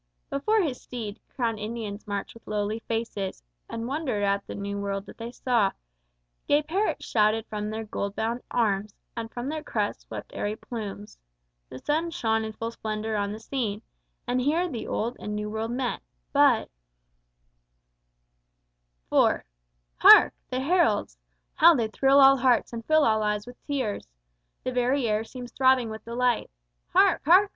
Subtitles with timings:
[0.31, 5.05] Before his steed Crowned Indians marched with lowly faces, And wondered at the new world
[5.05, 5.73] that they saw;
[6.47, 11.19] Gay parrots shouted from their gold bound arms, And from their crests swept airy plumes.
[11.69, 13.83] The sun Shone full in splendor on the scene,
[14.25, 16.01] and here The old and new world met.
[16.33, 16.71] But
[19.13, 19.43] IV
[19.97, 20.33] Hark!
[20.49, 21.19] the heralds!
[21.53, 24.07] How they thrill all hearts and fill all eyes with tears!
[24.63, 26.49] The very air seems throbbing with delight;
[26.87, 27.21] Hark!
[27.23, 27.49] hark!